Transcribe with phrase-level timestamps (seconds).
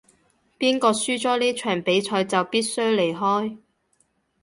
[0.57, 3.59] 邊個輸咗呢場比賽就必須離開